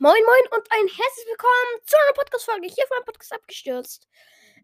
[0.00, 4.06] Moin Moin und ein herzlich willkommen zu einer Podcast-Folge hier meinem Podcast abgestürzt.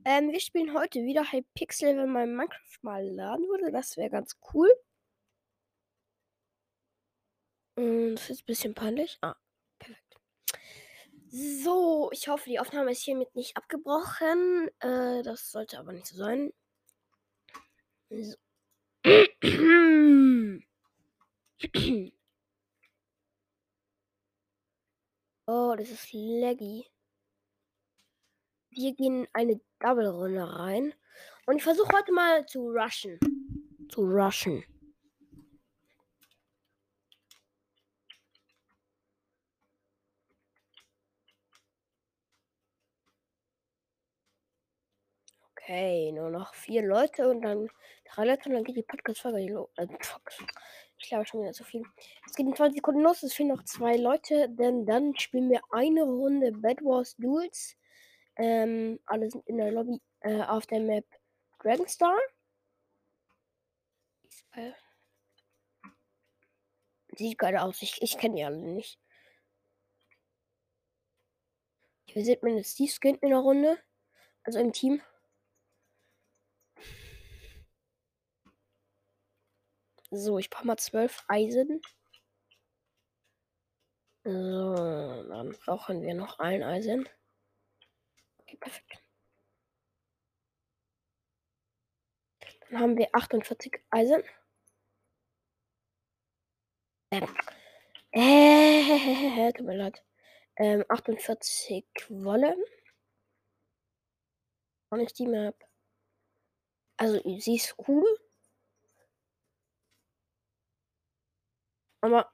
[0.04, 3.72] Ähm, wir spielen heute wieder Hypixel, wenn mein Minecraft mal laden würde.
[3.72, 4.72] Das wäre ganz cool.
[7.74, 9.18] Und das ist ein bisschen peinlich.
[9.22, 9.34] Ah,
[9.80, 10.20] perfekt.
[11.30, 14.68] So, ich hoffe, die Aufnahme ist hiermit nicht abgebrochen.
[14.78, 16.52] Äh, das sollte aber nicht so sein.
[18.08, 18.36] So.
[25.46, 26.86] Oh, das ist laggy.
[28.70, 30.94] Wir gehen in eine Double-Runde rein.
[31.46, 33.18] Und ich versuche heute mal zu rushen.
[33.90, 34.64] Zu rushen.
[45.52, 47.68] Okay, nur noch vier Leute und dann
[48.10, 49.70] drei Leute und dann geht die Podcast-Folge los.
[49.76, 49.86] Äh,
[51.04, 51.84] ich glaube schon wieder zu viel.
[52.26, 53.22] Es geht in 20 Sekunden los.
[53.22, 57.76] Es fehlen noch zwei Leute, denn dann spielen wir eine Runde Bad Wars Duels.
[58.36, 61.04] Ähm, alle sind in der Lobby äh, auf der Map
[61.60, 62.16] Dragonstar.
[67.16, 67.82] Sieht geil aus.
[67.82, 68.98] Ich, ich kenne die alle nicht.
[72.06, 73.78] Hier sieht man jetzt die Skin in der Runde.
[74.42, 75.02] Also im Team.
[80.14, 81.82] So, ich brauche mal zwölf Eisen.
[84.22, 84.74] So,
[85.28, 87.08] dann brauchen wir noch ein Eisen.
[88.38, 89.02] Okay, perfekt.
[92.70, 94.22] Dann haben wir 48 Eisen.
[97.10, 97.36] Ähm.
[98.12, 100.04] Äh, tut mir leid.
[100.56, 102.56] Ähm, 48 Wolle.
[104.90, 105.56] Und ich die Map.
[106.96, 108.23] Also, sie ist cool.
[112.04, 112.30] Aber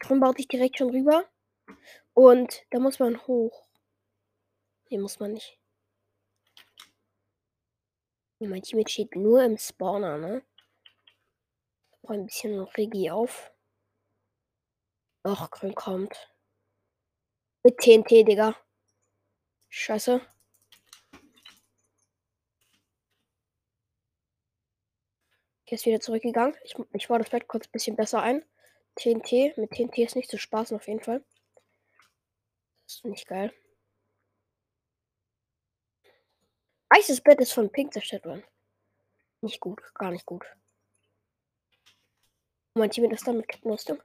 [0.00, 1.30] Grün baut sich direkt schon rüber.
[2.12, 3.68] Und da muss man hoch.
[4.88, 5.60] Hier muss man nicht.
[8.40, 10.44] Mein Team steht nur im Spawner, ne?
[12.02, 13.52] Ich ein bisschen Regie auf.
[15.24, 16.34] Och, Grün kommt.
[17.62, 18.56] Mit TNT, Digga.
[19.68, 20.20] Scheiße.
[25.62, 26.56] Hier ist wieder zurückgegangen.
[26.64, 28.44] Ich, ich baue das Bett kurz ein bisschen besser ein.
[28.96, 29.56] TNT.
[29.56, 31.24] Mit TNT ist nicht zu spaßen auf jeden Fall.
[32.84, 33.52] Das ist nicht geil.
[36.90, 38.44] Weißes Bett ist von Pink zerstört worden.
[39.42, 40.44] Nicht gut, gar nicht gut.
[42.74, 44.02] Mein Team ist dann mit Kettenrüstung.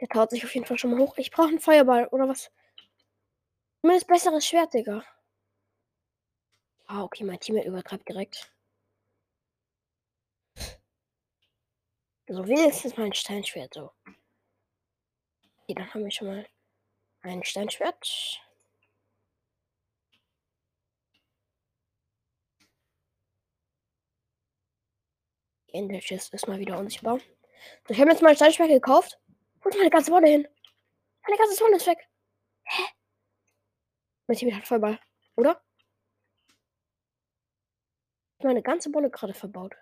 [0.00, 1.16] Der taut sich auf jeden Fall schon mal hoch.
[1.18, 2.50] Ich brauche einen Feuerball oder was?
[3.80, 5.04] Zumindest besseres Schwert, Digga.
[6.86, 8.52] Ah, okay, mein Team übertreibt direkt.
[12.30, 13.90] So, wenigstens mein Steinschwert so.
[15.68, 16.46] Okay, dann haben wir schon mal
[17.20, 18.40] ein Steinschwert.
[25.70, 27.18] Ender Chest ist mal wieder unsichtbar.
[27.86, 29.20] So, ich habe jetzt mal ein Steinschwert gekauft.
[29.60, 30.48] Wo ist meine ganze Wolle hin?
[31.26, 32.08] Meine ganze Wolle ist weg.
[32.64, 32.82] Hä?
[34.26, 34.98] Mein Team hat Vollball,
[35.36, 35.62] oder?
[38.42, 39.74] Meine ganze Wolle gerade verbaut.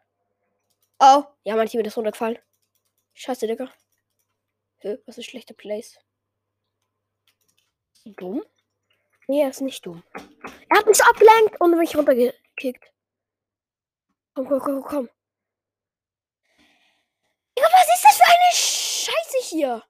[0.99, 2.39] Oh, ja, mein Team ist runtergefallen.
[3.15, 3.73] Scheiße, Digga.
[4.79, 5.99] Hä, was ist schlechter Place?
[8.05, 8.45] Dumm?
[9.27, 10.05] Nee, er ist nicht dumm.
[10.71, 12.93] Er hat mich abgelenkt und mich runtergekickt.
[14.35, 15.11] Komm, komm, komm, komm.
[17.59, 19.83] Ja, was ist das für eine Scheiße hier?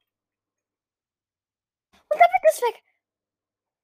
[1.92, 2.82] Und damit ist weg.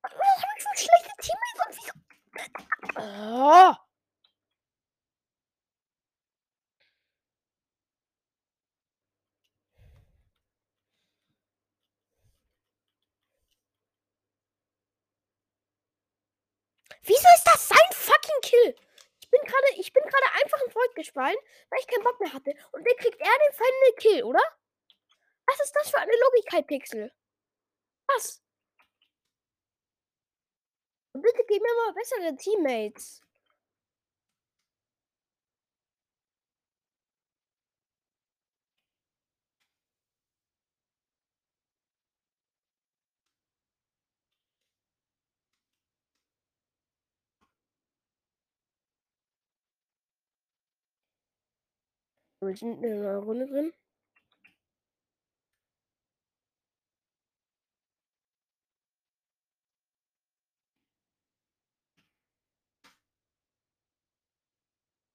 [0.02, 1.92] Was habe ich für schlechte Teammates und wieso?
[2.98, 3.91] Oh.
[17.04, 18.76] Wieso ist das sein fucking Kill?
[19.20, 21.36] Ich bin gerade, ich bin gerade einfach in Void gefallen,
[21.70, 22.54] weil ich keinen Bock mehr hatte.
[22.72, 24.42] Und dann kriegt er den feinen Kill, oder?
[25.46, 27.12] Was ist das für eine Logik, Pixel?
[28.06, 28.42] Was?
[31.12, 33.20] Und bitte gib mir mal bessere Teammates.
[52.42, 53.72] Wir sind in einer Runde drin.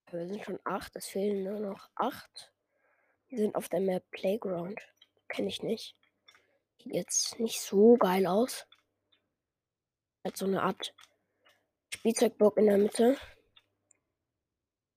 [0.09, 2.53] Wir sind schon acht, es fehlen nur noch acht.
[3.27, 4.79] Wir sind auf der Map Playground.
[5.27, 5.97] Kenne ich nicht.
[6.81, 8.65] Sieht jetzt nicht so geil aus.
[10.23, 10.95] Hat so eine Art
[11.93, 13.17] Spielzeugburg in der Mitte.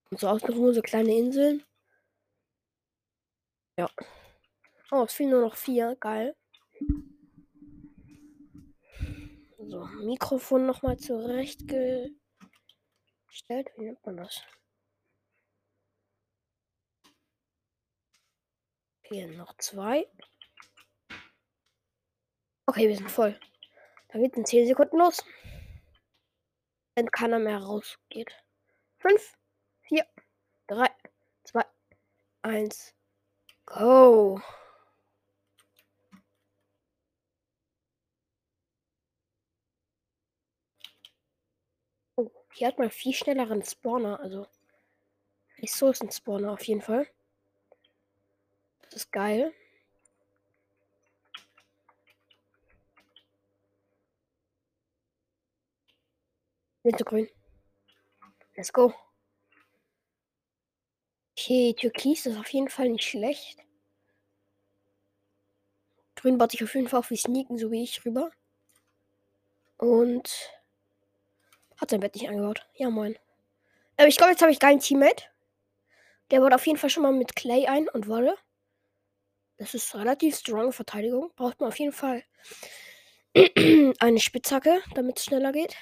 [0.09, 1.65] Und so außen nur so kleine Inseln.
[3.81, 3.89] Ja.
[4.91, 5.95] Oh, es fehlen nur noch vier.
[5.99, 6.35] Geil.
[9.57, 12.11] So, Mikrofon nochmal zurechtgestellt.
[13.75, 14.43] Wie nennt man das?
[19.01, 20.07] Hier noch zwei.
[22.67, 23.39] Okay, wir sind voll.
[24.09, 25.25] Da geht in 10 Sekunden los.
[26.93, 28.31] Wenn keiner mehr rausgeht.
[28.99, 29.39] 5,
[29.87, 30.05] 4,
[30.67, 30.87] 3,
[31.45, 31.65] 2,
[32.43, 32.93] 1,
[33.65, 34.41] go.
[42.15, 44.47] Oh, hier hat man viel schnelleren Spawner, also
[45.59, 47.07] Ressourcen-Spawner auf jeden Fall.
[48.81, 49.53] Das ist geil.
[56.83, 57.29] Wintergrün.
[58.55, 58.93] Let's go.
[61.41, 63.57] Okay, Türkis ist auf jeden Fall nicht schlecht.
[66.15, 68.29] Grün baut sich auf jeden Fall auf wie Sneaken, so wie ich rüber.
[69.77, 70.51] Und
[71.77, 72.67] hat sein Bett nicht angebaut.
[72.75, 73.17] Ja, moin.
[73.97, 75.23] Aber ich glaube, jetzt habe ich keinen Teammate.
[76.29, 78.35] Der baut auf jeden Fall schon mal mit Clay ein und Wolle.
[79.57, 81.31] Das ist relativ strong Verteidigung.
[81.35, 82.23] Braucht man auf jeden Fall
[83.99, 85.75] eine Spitzhacke, damit es schneller geht.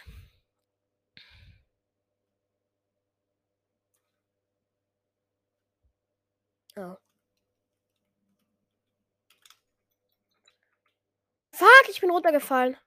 [6.80, 6.96] Oh.
[11.52, 12.78] Fuck, ich bin runtergefallen.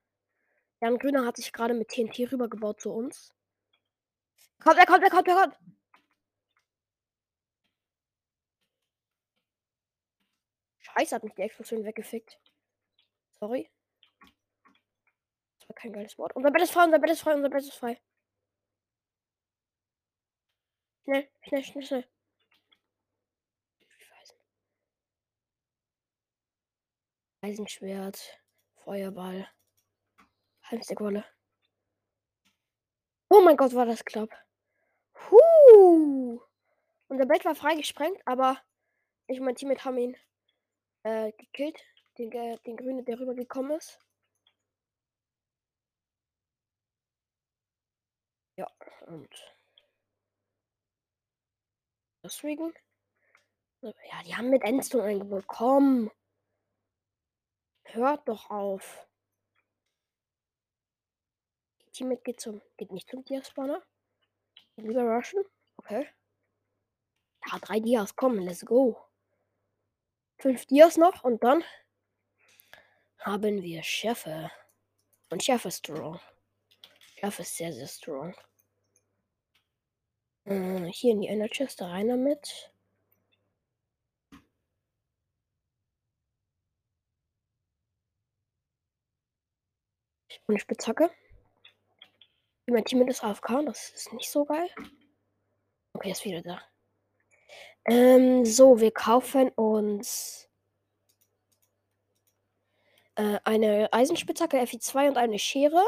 [0.81, 3.35] Jan Grüner hat sich gerade mit TNT rübergebaut zu uns.
[4.61, 5.59] Kommt, er kommt, er kommt, er kommt.
[10.79, 12.41] Scheiße, hat mich die Explosion weggefickt.
[13.41, 13.71] Sorry.
[15.59, 16.35] Das war kein geiles Wort.
[16.35, 18.00] Unser Bett ist frei, unser Bett ist frei, unser Bett ist frei.
[21.05, 22.09] Schnell, schnell, schnell, schnell.
[27.44, 28.41] Eisenschwert,
[28.77, 29.49] Feuerball,
[30.62, 31.25] Halbsekunde.
[33.29, 34.31] Oh mein Gott, war das knapp.
[35.29, 36.41] Huh.
[37.09, 38.62] Unser Bett war freigesprengt, aber
[39.27, 40.17] ich und mein Teammate haben ihn
[41.03, 41.81] äh, gekillt.
[42.17, 43.99] Den, äh, den Grünen, der rübergekommen ist.
[48.56, 48.71] Ja,
[49.06, 49.35] und
[52.23, 52.73] deswegen.
[53.81, 55.44] Ja, die haben mit Endstone eingebaut.
[55.49, 56.11] Komm.
[57.93, 59.06] Hört doch auf.
[61.93, 62.62] Teammate geht zum.
[62.77, 63.83] Geht nicht zum Diaspawner.
[64.77, 65.44] Lieber rushen.
[65.77, 66.09] Okay.
[67.47, 68.17] Ja, drei Dias.
[68.17, 69.12] Komm, let's go
[70.43, 71.62] fünf Dias noch und dann
[73.21, 74.50] haben wir Chefe.
[75.31, 76.19] Und Chef ist strong.
[77.21, 78.35] Chef ist sehr, sehr strong.
[80.44, 82.72] Äh, hier in die Ender Chest rein damit.
[90.53, 91.11] Ich bin eine Spitzhacke.
[92.67, 94.69] Mein Team ist AFK, das ist nicht so geil.
[95.95, 96.61] Okay, ist wieder da.
[97.87, 100.51] Ähm, so, wir kaufen uns
[103.15, 105.83] äh, eine Eisenspitzhacke FI2 und eine Schere.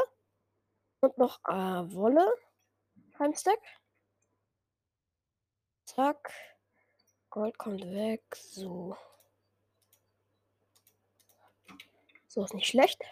[0.99, 2.25] Und noch äh, Wolle.
[3.35, 3.61] Stack.
[5.85, 6.33] Zack.
[7.29, 8.23] Gold kommt weg.
[8.35, 8.97] So.
[12.27, 13.03] So ist nicht schlecht.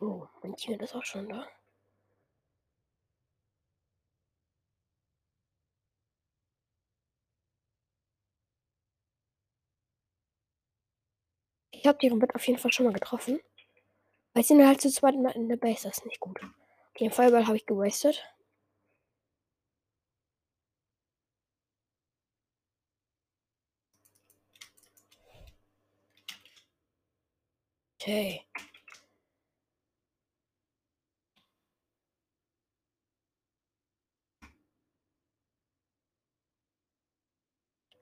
[0.00, 1.46] Oh, mein Team ist auch schon da.
[11.70, 13.40] Ich habe deren Bett auf jeden Fall schon mal getroffen.
[14.34, 15.88] Weil sie sind halt zu zweit in der Base.
[15.88, 16.38] Das ist nicht gut.
[16.90, 18.22] Okay, den Feuerball habe ich gewastet.
[28.00, 28.46] Okay.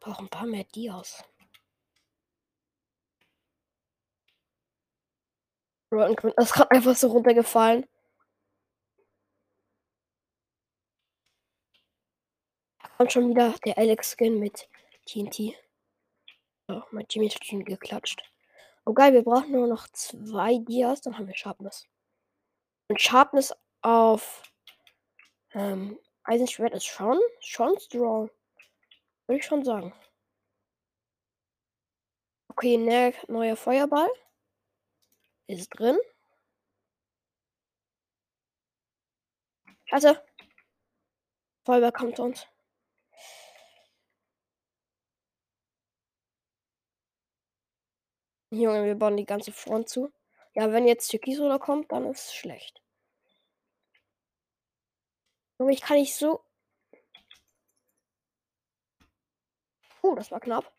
[0.09, 1.23] Brauche ein paar mehr Dias.
[5.93, 7.87] Rotten ist gerade einfach so runtergefallen.
[12.97, 14.69] Kommt schon wieder der Alex-Skin mit
[15.05, 15.55] TNT.
[16.69, 18.23] So, mein Team hat schon geklatscht.
[18.87, 21.87] Oh geil, wir brauchen nur noch zwei Dias, dann haben wir Sharpness.
[22.89, 24.43] Und Sharpness auf
[25.53, 28.31] ähm, Eisenschwert ist schon, schon strong.
[29.29, 29.93] Würde ich schon sagen.
[32.49, 34.09] Okay, ne, neuer Feuerball.
[35.47, 35.99] Ist drin.
[39.85, 40.23] Scheiße.
[41.65, 42.47] Feuerwehr kommt zu uns.
[48.51, 50.11] Junge, wir bauen die ganze Front zu.
[50.55, 52.83] Ja, wenn jetzt Türkis oder kommt, dann ist es schlecht.
[55.59, 56.48] Junge, ich kann nicht so.
[60.09, 60.73] Oh, das war knapp.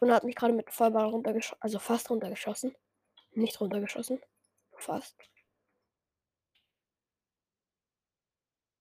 [0.00, 1.60] Und hat mich gerade mit Feuerball runtergeschossen.
[1.60, 2.74] Also fast runtergeschossen.
[3.32, 4.20] Nicht runtergeschossen.
[4.78, 5.16] Fast.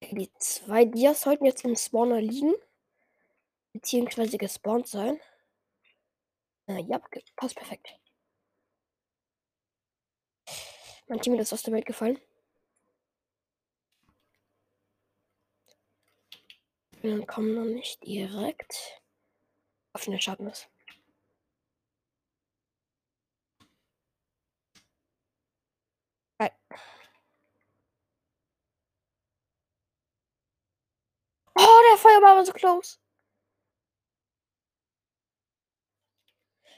[0.01, 2.53] Die zwei Dias sollten jetzt im Spawner liegen.
[3.73, 5.19] Beziehungsweise gespawnt sein.
[6.67, 7.01] Äh, ja,
[7.35, 7.87] passt perfekt.
[11.07, 12.19] Mein Team ist aus der Welt gefallen.
[17.01, 19.01] Wir kommen noch nicht direkt
[19.93, 20.69] auf den Schatten ist.
[31.55, 32.97] Oh, der Feuerball war so close.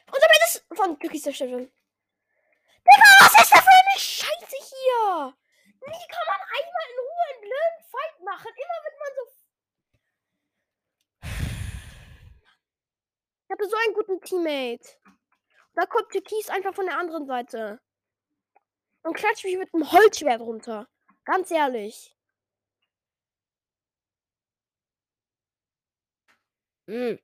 [0.08, 1.72] Unser Bett ist von Cookies zerstört worden.
[2.86, 5.38] Digga, was ist das für eine Scheiße hier?
[5.79, 8.51] Wie kann man einmal in Ruhe einen blöden Fight machen?
[8.53, 9.24] Immer wird man so.
[13.53, 14.98] Hatte so einen guten Teammate.
[15.75, 17.79] Da kommt Türkis einfach von der anderen Seite.
[19.03, 20.89] Und klatscht mich mit einem Holzschwert runter.
[21.24, 22.17] Ganz ehrlich.
[26.88, 27.19] Hm.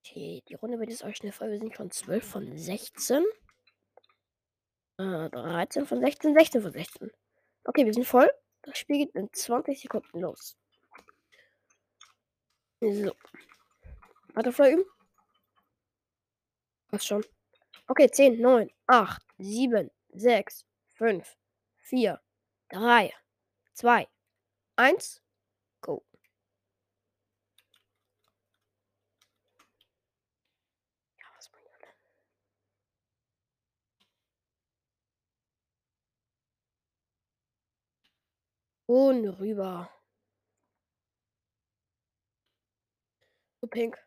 [0.00, 1.50] Okay, die Runde wird jetzt euch schnell voll.
[1.50, 3.22] Wir sind schon 12 von 16.
[4.96, 7.10] Äh, 13 von 16, 16 von 16.
[7.64, 8.30] Okay, wir sind voll.
[8.62, 10.56] Das Spiel geht in 20 Sekunden los.
[12.82, 13.12] So.
[14.34, 14.84] Butterfly üben.
[16.90, 17.24] Was schon.
[17.86, 21.36] Okay, 10, 9, 8, 7, 6, 5,
[21.84, 22.20] 4,
[22.70, 23.14] 3,
[23.74, 24.08] 2,
[24.74, 25.22] 1,
[25.80, 26.02] go.
[38.86, 39.88] Und rüber.
[43.72, 43.98] Pink.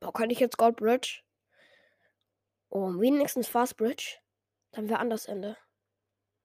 [0.00, 1.22] Boah, kann ich jetzt Gold Bridge?
[2.70, 4.18] Oh, wenigstens Fast Bridge.
[4.72, 5.56] Dann wäre anders Ende.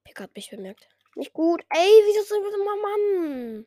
[0.06, 0.90] Pick hat mich bemerkt.
[1.16, 1.64] Nicht gut.
[1.70, 3.66] Ey, wieso so immer Mann?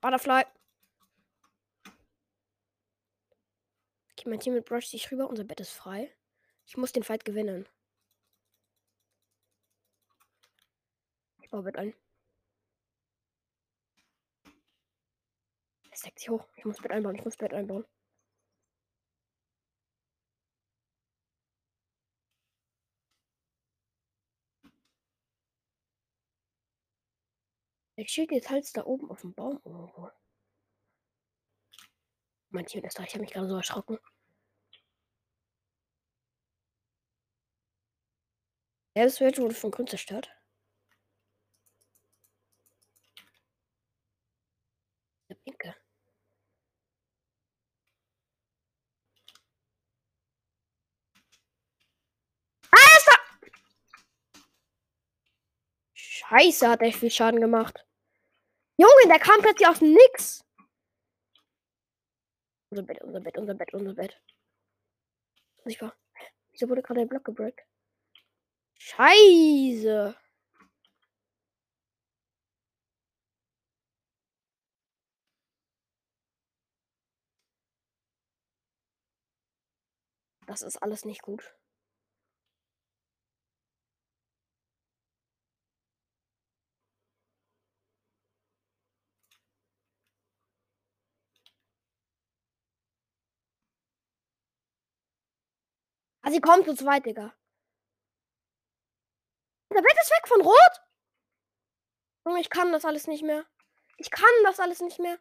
[0.00, 0.55] Butterfly.
[4.26, 5.28] Mein Team mit Brush sich rüber.
[5.28, 6.12] Unser Bett ist frei.
[6.66, 7.68] Ich muss den Fight gewinnen.
[11.42, 11.94] Ich baue Bett ein.
[15.90, 16.46] Es deckt sich hoch.
[16.56, 17.14] Ich muss Bett einbauen.
[17.16, 17.84] Ich muss Bett einbauen.
[27.96, 30.10] Der steht jetzt halt da oben auf dem Baum irgendwo.
[32.50, 33.04] Mein Team ist da.
[33.04, 33.98] Ich habe mich gerade so erschrocken.
[38.96, 40.30] Das wird wurde von Grund zerstört.
[45.28, 45.74] Der Pinke.
[52.72, 52.76] Ah!
[55.92, 57.84] Scheiße, hat echt viel Schaden gemacht.
[58.78, 60.42] Junge, der kam plötzlich aus Nix.
[62.70, 64.22] Unser Bett, unser Bett, unser Bett, unser Bett.
[65.64, 65.94] Sichtbar.
[66.52, 67.60] Wieso wurde gerade der Block gebreakt?
[68.86, 70.14] Scheiße.
[80.46, 81.56] Das ist alles nicht gut.
[96.22, 97.32] Ah, sie kommt zu zweit, Digga.
[99.76, 100.80] Der Bett ist weg von Rot.
[102.40, 103.44] Ich kann das alles nicht mehr.
[103.98, 105.18] Ich kann das alles nicht mehr.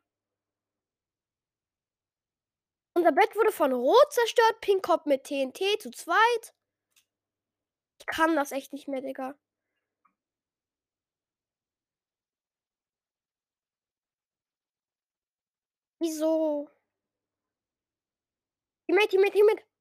[2.94, 4.62] Unser Bett wurde von Rot zerstört.
[4.62, 6.56] Pink kommt mit TNT zu zweit.
[8.00, 9.38] Ich kann das echt nicht mehr, Digga.
[16.00, 16.70] Wieso?
[18.88, 19.75] Teammate, Teammate, Teammate.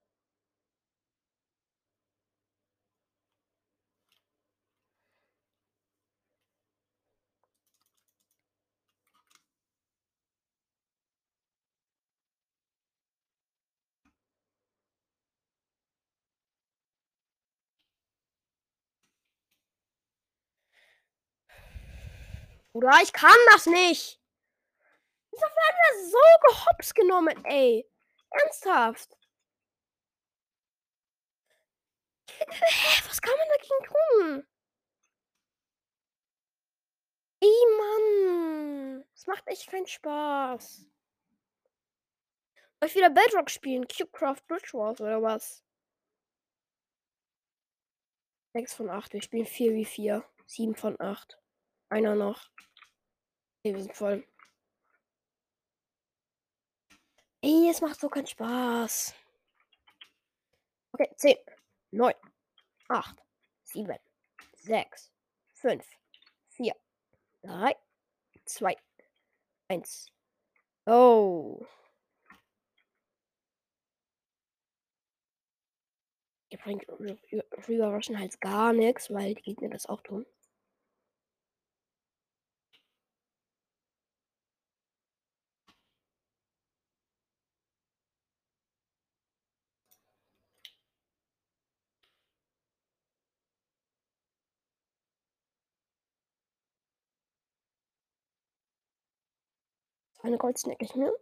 [22.74, 24.20] Oder ich kann das nicht.
[25.30, 27.88] Wieso werden wir so gehops genommen, ey?
[28.30, 29.16] Ernsthaft?
[33.06, 34.46] Was kann man dagegen tun?
[37.40, 39.04] Ey, Mann.
[39.12, 40.86] Das macht echt keinen Spaß.
[42.80, 43.86] Soll ich wieder Bedrock spielen?
[43.86, 45.62] Cubecraft Bridge Wars oder was?
[48.54, 49.12] 6 von 8.
[49.12, 50.24] Wir spielen 4 wie 4.
[50.46, 51.38] 7 von 8.
[51.94, 52.50] Einer noch.
[53.60, 54.26] Okay, wir sind voll.
[57.40, 59.14] Ey, es macht so keinen Spaß.
[60.90, 61.36] Okay, 10,
[61.92, 62.12] 9,
[62.88, 63.22] 8,
[63.62, 63.96] 7,
[64.56, 65.12] 6,
[65.52, 65.86] 5,
[66.48, 66.74] 4,
[67.42, 67.76] 3,
[68.44, 68.76] 2,
[69.68, 70.06] 1.
[70.86, 71.64] Oh.
[76.50, 80.26] Ihr bringt Rüberwaschen halt gar nichts, weil die Gegner das auch tun.
[100.24, 101.12] Eine Gold snack ich mir.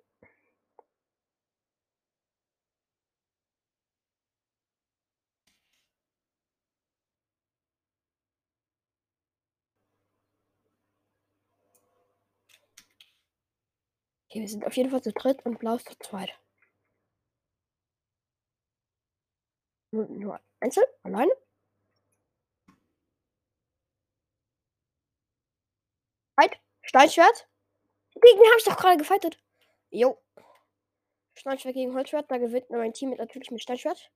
[14.31, 16.31] Okay, wir sind auf jeden Fall zu dritt und blau ist zu zweit.
[19.91, 21.33] Nur, nur einzeln, alleine.
[26.39, 27.49] Halt, Steinschwert.
[28.23, 29.39] Gegen habe ich doch gerade gefightet.
[29.91, 30.19] Jo.
[31.35, 32.31] Steinschwert gegen Holzschwert.
[32.31, 34.11] Da gewinnt mein Team mit natürlich mit Steinschwert.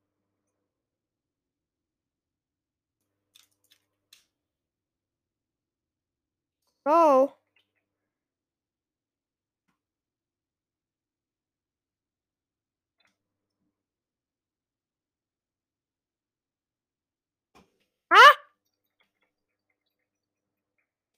[6.86, 7.30] Oh.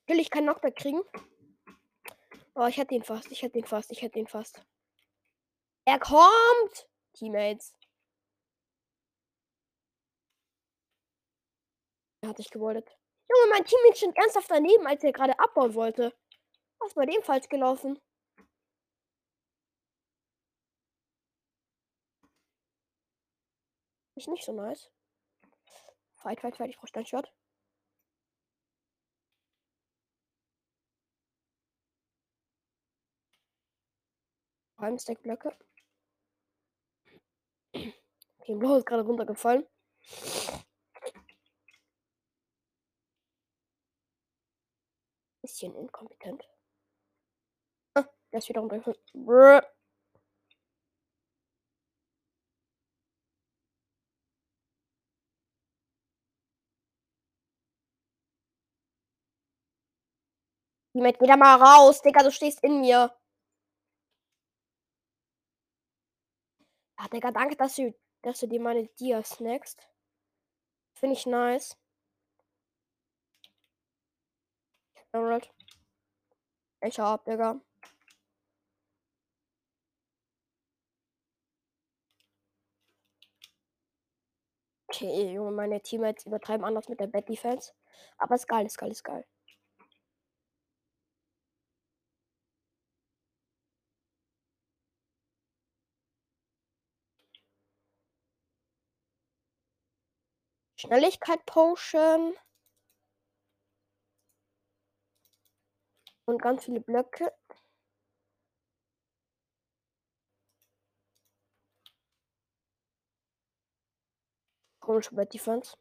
[0.09, 1.03] Will ich keinen Knockback kriegen?
[2.61, 3.31] Oh, ich hätte ihn fast.
[3.31, 3.93] Ich hätte ihn fast.
[3.93, 4.61] Ich hätte ihn fast.
[5.85, 6.89] Er kommt!
[7.15, 7.77] Teammates.
[12.21, 12.89] Er hat sich gewollt.
[13.31, 16.13] Junge, mein Teammate stand ernsthaft daneben, als er gerade abbauen wollte.
[16.81, 18.01] Was bei dem falsch gelaufen?
[24.17, 24.91] Ist nicht so nice.
[26.17, 26.71] Fight, fight, fight.
[26.71, 27.33] Ich brauche Steinschwert.
[34.81, 35.53] Ein Blöcke.
[38.39, 39.67] Okay, Blau ist gerade runtergefallen.
[45.43, 46.49] Bisschen inkompetent.
[47.95, 48.99] Ah, der ist wieder runtergefallen.
[60.93, 63.13] Teammate, geh da mal raus, Digga, du stehst in mir.
[66.99, 69.87] Ja, Digga, danke, dass du, dass du dir meine Dia snackst.
[70.95, 71.77] Finde ich nice.
[75.13, 75.49] Alright.
[76.81, 77.61] Ich hab, Digga.
[84.91, 87.73] Okay, Junge, meine Teammates übertreiben anders mit der Bad Defense.
[88.17, 89.25] Aber ist geil, ist geil, ist geil.
[100.81, 102.35] Schnelligkeit Potion.
[106.27, 107.33] Und ganz viele Blöcke.
[114.81, 115.77] Komische Bad Defense.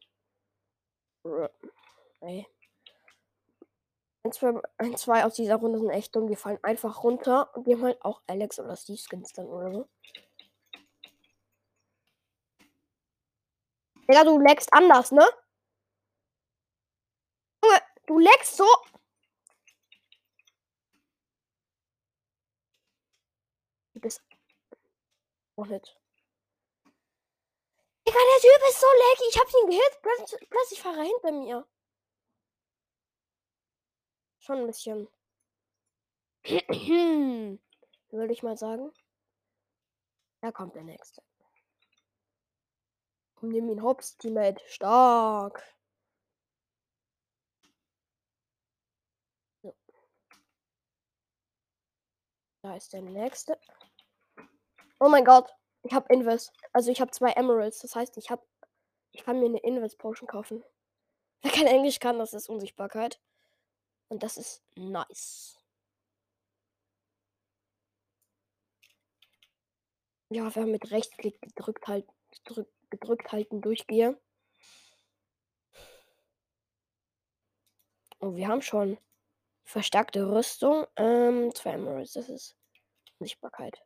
[2.20, 2.46] Ey.
[4.24, 6.26] Ein zwei, ein, zwei aus dieser Runde sind echt dumm.
[6.26, 9.72] Die fallen einfach runter und die haben halt auch Alex oder Steve Skins dann oder
[9.72, 9.88] so.
[14.08, 15.26] Digga, du leckst anders, ne?
[17.62, 18.66] Junge, du leckst so.
[23.92, 24.22] Du bist
[25.56, 25.98] auch nicht.
[28.06, 29.28] Digga, der Typ ist so laggy.
[29.28, 30.48] Ich hab ihn gehit.
[30.48, 31.68] Plötzlich fahre er hinter mir.
[34.38, 35.08] Schon ein bisschen.
[38.10, 38.90] Würde ich mal sagen.
[40.40, 41.22] Da kommt der nächste.
[43.40, 44.62] Nimm ihn hops, Teammate.
[44.66, 45.62] Stark.
[49.62, 49.74] So.
[52.62, 53.58] Da ist der nächste.
[55.00, 55.48] Oh mein Gott.
[55.84, 56.52] Ich habe Invis.
[56.72, 57.80] Also ich habe zwei Emeralds.
[57.80, 58.42] Das heißt, ich habe.
[59.12, 60.64] Ich kann mir eine Invis Potion kaufen.
[61.42, 63.20] Wer kein Englisch kann, das ist Unsichtbarkeit.
[64.08, 65.58] Und das ist nice.
[70.30, 74.18] Ja, wir haben mit Rechtsklick gedrückt halten, gedrückt, gedrückt halten durchgehe.
[78.20, 78.98] Und oh, wir haben schon
[79.64, 80.86] verstärkte Rüstung.
[80.96, 82.56] Ähm, zwei Emeralds, das ist
[83.20, 83.80] Sichtbarkeit.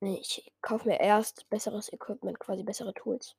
[0.00, 3.36] Ich kaufe mir erst besseres Equipment, quasi bessere Tools.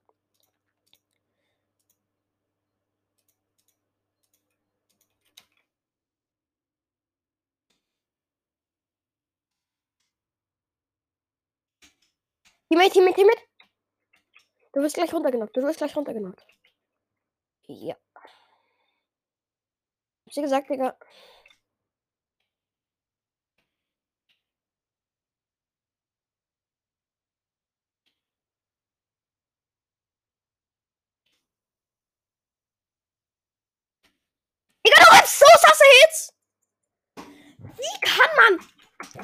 [12.70, 13.47] Teammate, Teammate, Teammate.
[14.78, 15.58] Du wirst gleich runtergenockt.
[15.58, 16.46] Du wirst gleich runtergenockt.
[17.66, 17.96] Ja.
[20.28, 20.96] Hab sie gesagt, Digga.
[34.86, 36.34] Digga, du hast so sasse Hits!
[37.16, 38.60] Wie kann man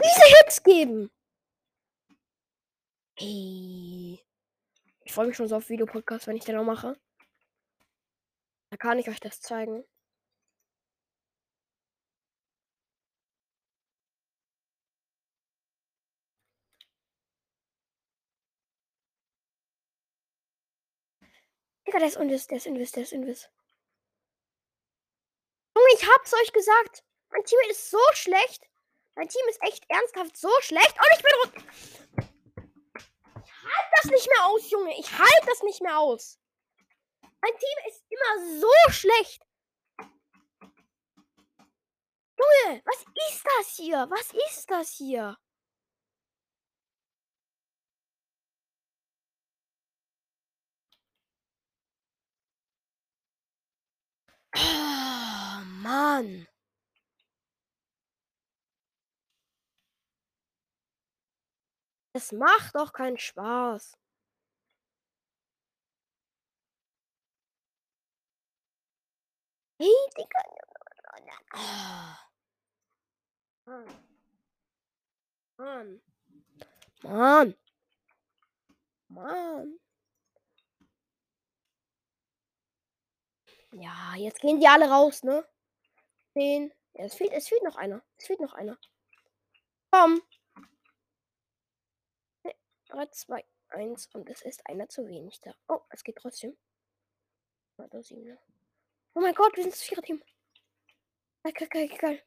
[0.02, 1.12] diese Hits geben?
[3.20, 4.33] Hey.
[5.14, 7.00] Ich freue mich schon so auf Videopodcast, wenn ich den auch mache.
[8.72, 9.86] Da kann ich euch das zeigen.
[21.86, 23.52] Digga, der ist Invis, der ist Invis, der ist Invis.
[25.76, 27.04] Junge, ich hab's euch gesagt.
[27.30, 28.68] Mein Team ist so schlecht.
[29.14, 30.98] Mein Team ist echt ernsthaft so schlecht.
[30.98, 32.03] Und ich bin rot.
[34.04, 35.00] Das nicht mehr aus, Junge.
[35.00, 36.38] Ich halte das nicht mehr aus.
[37.22, 39.42] Mein Team ist immer so schlecht.
[42.38, 44.08] Junge, was ist das hier?
[44.10, 45.38] Was ist das hier?
[54.56, 56.48] Oh, Mann.
[62.14, 63.98] Es macht doch keinen Spaß.
[69.80, 70.44] Hey, Digga.
[73.66, 73.88] Mann.
[75.58, 76.02] Mann.
[77.02, 77.56] Mann.
[79.10, 79.80] Mann.
[83.72, 85.48] Ja, jetzt gehen die alle raus, ne?
[86.34, 86.72] Zehn.
[86.94, 88.04] Ja, es fehlt, es fehlt noch einer.
[88.18, 88.78] Es fehlt noch einer.
[89.92, 90.22] Komm.
[92.94, 95.56] 3, 2, 1 und es ist einer zu wenig da.
[95.68, 96.56] Oh, es geht trotzdem.
[99.16, 100.22] Oh mein Gott, wir sind das Vierer-Team.
[101.44, 102.24] Geil, geil, geil.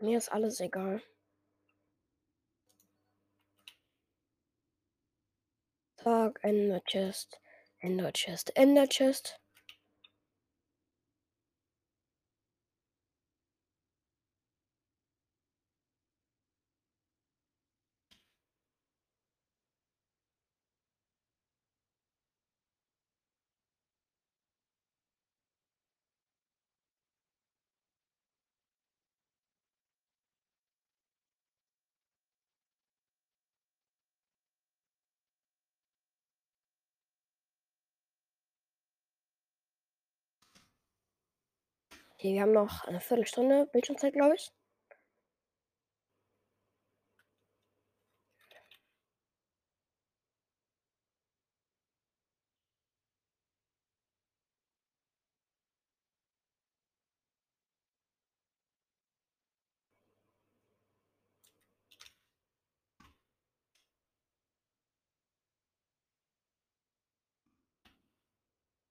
[0.00, 1.02] Mir ist alles egal.
[5.96, 7.40] Tag, Ender Chest,
[7.80, 9.39] Ender Chest, Ender Chest.
[42.20, 44.52] Okay, wir haben noch eine Viertelstunde Bildschirmzeit, glaube ich.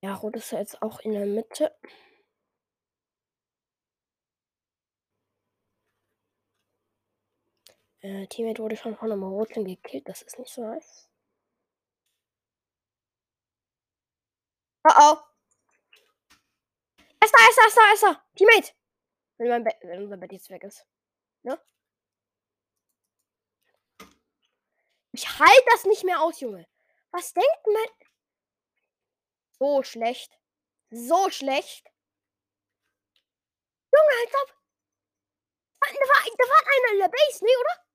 [0.02, 1.72] Ja, Rot ist ja jetzt auch in der Mitte.
[8.02, 10.08] Äh, Teammate wurde schon von einem Roten gekillt.
[10.08, 11.10] Das ist nicht so nice.
[14.86, 15.18] Oh oh.
[17.20, 18.26] Er ist da, er ist da, er ist da, er ist da.
[18.36, 18.74] Teammate.
[19.38, 20.86] Wenn, mein Bett, wenn unser Bett jetzt weg ist.
[21.44, 21.60] Ne?
[25.12, 26.68] Ich halte das nicht mehr aus, Junge.
[27.12, 28.08] Was denkt man?
[29.60, 30.40] So schlecht.
[30.90, 31.86] So schlecht.
[33.92, 34.56] Junge, als ob.
[35.82, 37.89] Da war, da war einer in der Base, ne, oder?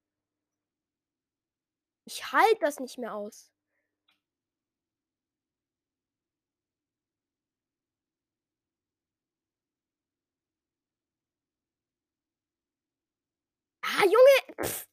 [2.07, 3.49] Ich halte das nicht mehr aus.
[13.83, 14.55] Ah, Junge!
[14.63, 14.87] Pff.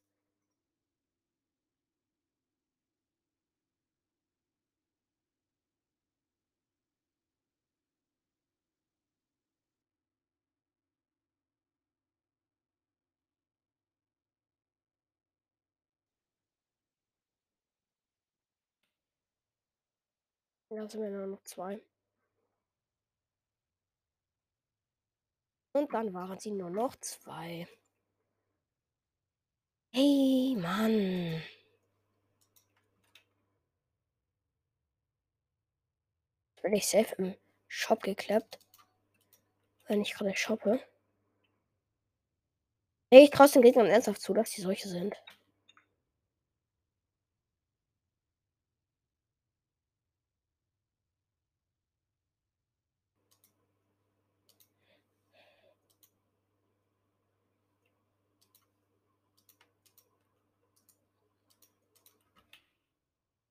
[20.73, 21.81] Da sind wir nur noch zwei.
[25.73, 27.67] Und dann waren sie nur noch zwei.
[29.91, 31.43] Hey, Mann.
[36.61, 37.35] Bin ich safe im
[37.67, 38.57] Shop geklappt.
[39.87, 40.79] Wenn ich gerade shoppe.
[43.09, 45.21] Ich traue den Gegnern ernsthaft zu, dass die solche sind.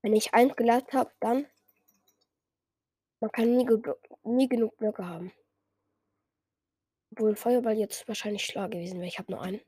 [0.03, 1.47] Wenn ich eins gelernt habe, dann
[3.21, 3.67] man kann nie,
[4.25, 5.33] nie genug Blöcke haben.
[7.13, 9.09] Obwohl Feuerball jetzt wahrscheinlich schlau gewesen wäre.
[9.09, 9.61] Ich habe nur einen.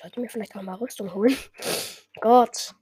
[0.00, 1.36] Sollte mir vielleicht auch mal Rüstung holen.
[2.20, 2.74] Gott.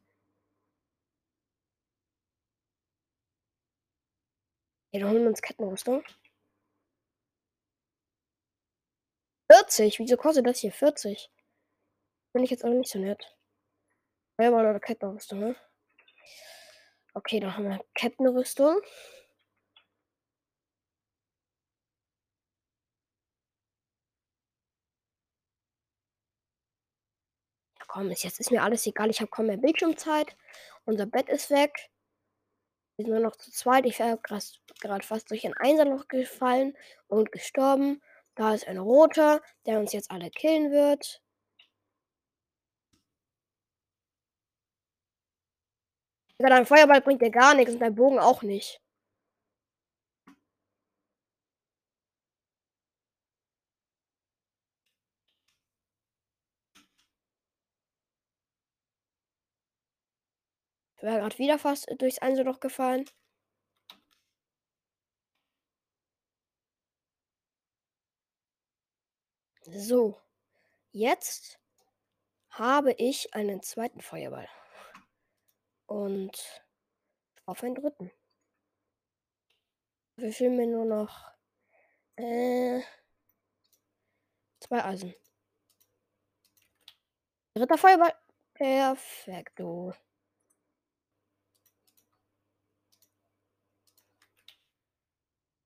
[4.93, 6.05] Ja, dann holen wir uns Kettenrüstung.
[9.51, 9.99] 40?
[9.99, 11.31] Wieso kostet das hier 40?
[12.33, 13.38] Finde ich jetzt auch nicht so nett.
[14.39, 15.57] Feuerball oder Kettenrüstung, ne?
[17.15, 18.81] Okay, dann haben wir Kettenrüstung.
[27.79, 29.11] Ja, komm, jetzt ist mir alles egal.
[29.11, 30.37] Ich habe kaum mehr Bildschirmzeit.
[30.85, 31.91] Unser Bett ist weg.
[32.97, 33.87] Wir sind nur noch zu zweit.
[33.87, 36.77] Ich wäre gerade fast durch ein Einserloch gefallen
[37.09, 38.01] und gestorben.
[38.37, 41.23] Da ist ein roter, der uns jetzt alle killen wird.
[46.41, 48.81] Ja, dein Feuerball bringt dir gar nichts und dein Bogen auch nicht.
[60.97, 63.05] Ich wäre gerade wieder fast durchs Einzelloch gefallen.
[69.71, 70.19] So,
[70.93, 71.59] jetzt
[72.51, 74.49] habe ich einen zweiten Feuerball.
[75.89, 76.63] Und
[77.47, 78.13] auf einen dritten.
[80.17, 81.33] Wir fehlen mir nur noch
[82.17, 82.83] äh,
[84.61, 85.15] zwei Eisen.
[87.55, 88.15] Dritter Feuerball.
[88.53, 89.95] Perfekto.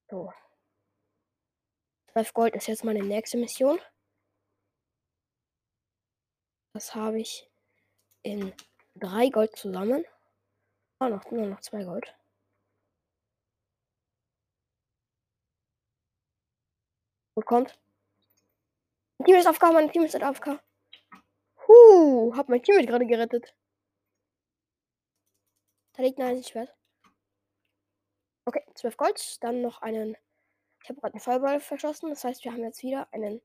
[0.08, 0.32] So.
[2.12, 3.80] 12 Gold ist jetzt meine nächste Mission.
[6.74, 7.50] Das habe ich
[8.22, 8.52] in
[8.94, 10.04] drei Gold zusammen.
[11.02, 12.14] Oh, noch, nur noch zwei Gold.
[17.34, 17.76] Und kommt.
[19.18, 20.60] Mein Team ist AFK, mein Team ist AFK.
[21.66, 23.52] Huh, hab mein Team gerade gerettet.
[25.94, 26.72] Da liegt ein Schwert.
[28.44, 29.42] Okay, 12 Gold.
[29.42, 30.16] Dann noch einen.
[30.84, 32.10] Ich habe gerade einen Feuerball verschossen.
[32.10, 33.42] Das heißt, wir haben jetzt wieder einen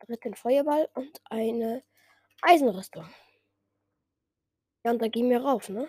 [0.00, 1.82] dritten Feuerball und eine
[2.42, 3.08] Eisenrüstung.
[4.84, 5.88] Ja, und da gehen wir rauf, ne?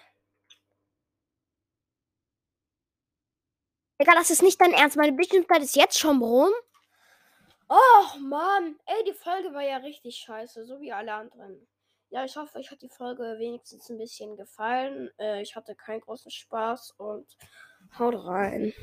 [3.99, 4.95] Egal, das ist nicht dein Ernst.
[4.95, 6.49] Meine Bildschirmzeit ist jetzt schon rum.
[7.67, 11.67] Oh Mann, ey, die Folge war ja richtig scheiße, so wie alle anderen.
[12.09, 15.11] Ja, ich hoffe, euch hat die Folge wenigstens ein bisschen gefallen.
[15.19, 17.27] Äh, ich hatte keinen großen Spaß und
[17.99, 18.73] haut rein.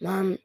[0.00, 0.38] Mann.